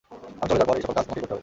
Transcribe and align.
আমি 0.41 0.49
চলে 0.49 0.57
যাওয়ার 0.59 0.69
পর 0.69 0.77
এই 0.79 0.83
সকল 0.85 0.95
কাজ, 0.97 1.03
তোমাকেই 1.07 1.21
করতে 1.23 1.33
হবে। 1.33 1.39